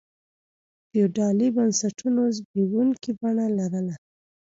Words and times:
فیوډالي 0.89 1.47
بنسټونو 1.55 2.21
زبېښونکي 2.35 3.11
بڼه 3.19 3.45
لرله. 3.57 3.95